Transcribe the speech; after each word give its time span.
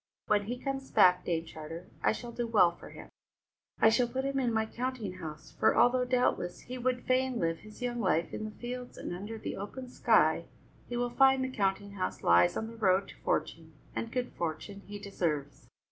When 0.25 0.45
he 0.45 0.57
comes 0.57 0.89
back, 0.89 1.23
Dame 1.25 1.45
Charter, 1.45 1.85
I 2.01 2.11
shall 2.11 2.31
do 2.31 2.47
well 2.47 2.71
for 2.75 2.89
him; 2.89 3.09
I 3.79 3.89
shall 3.89 4.07
put 4.07 4.25
him 4.25 4.39
in 4.39 4.51
my 4.51 4.65
counting 4.65 5.19
house, 5.19 5.51
for, 5.51 5.77
although 5.77 6.05
doubtless 6.05 6.61
he 6.61 6.79
would 6.79 7.05
fain 7.05 7.37
live 7.37 7.59
his 7.59 7.83
young 7.83 7.99
life 7.99 8.33
in 8.33 8.45
the 8.45 8.49
fields 8.59 8.97
and 8.97 9.13
under 9.13 9.37
the 9.37 9.55
open 9.55 9.87
sky, 9.89 10.45
he 10.89 10.97
will 10.97 11.11
find 11.11 11.43
the 11.43 11.49
counting 11.55 11.91
house 11.91 12.23
lies 12.23 12.57
on 12.57 12.65
the 12.65 12.77
road 12.77 13.09
to 13.09 13.15
fortune, 13.17 13.73
and 13.95 14.11
good 14.11 14.33
fortune 14.33 14.79
he 14.87 14.97
deserves." 14.97 15.67